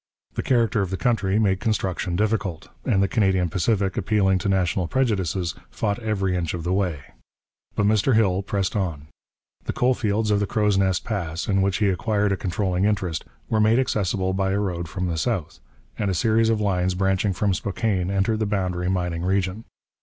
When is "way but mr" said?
6.73-8.15